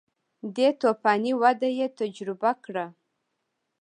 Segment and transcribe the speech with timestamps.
[0.55, 2.85] دې توفاني وده یې تجربه کړه